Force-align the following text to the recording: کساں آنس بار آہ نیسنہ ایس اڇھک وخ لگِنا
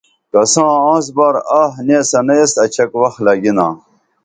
کساں 0.31 0.73
آنس 0.91 1.05
بار 1.15 1.35
آہ 1.61 1.71
نیسنہ 1.87 2.33
ایس 2.39 2.51
اڇھک 2.63 2.91
وخ 3.01 3.15
لگِنا 3.25 3.67